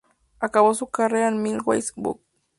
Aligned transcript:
Acabó 0.39 0.73
su 0.73 0.87
carrera 0.89 1.27
en 1.27 1.43
Milwaukee 1.43 1.93
Bucks. 1.95 2.23